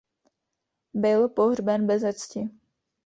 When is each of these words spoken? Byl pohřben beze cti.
Byl 0.93 1.29
pohřben 1.29 1.87
beze 1.87 2.13
cti. 2.13 2.49